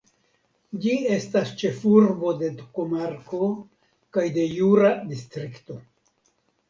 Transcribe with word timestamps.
Ĝi 0.85 0.93
estas 1.17 1.51
ĉefurbo 1.63 2.33
de 2.39 2.49
komarko 2.79 3.41
kaj 4.17 4.27
de 4.39 4.47
jura 4.55 4.91
distrikto. 5.13 5.79